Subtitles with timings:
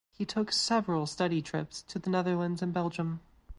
[0.17, 3.19] He took several study trips to the Netherlands and Belgium.